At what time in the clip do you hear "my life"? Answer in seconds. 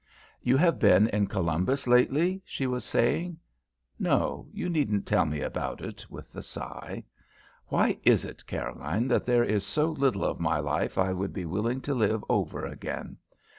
10.39-10.97